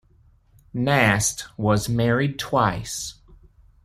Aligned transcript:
Nast 0.73 1.45
was 1.59 1.87
married 1.87 2.39
twice. 2.39 3.19